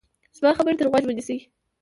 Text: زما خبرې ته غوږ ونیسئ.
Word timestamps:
زما 0.37 0.51
خبرې 0.57 0.75
ته 0.79 0.83
غوږ 0.91 1.03
ونیسئ. 1.05 1.37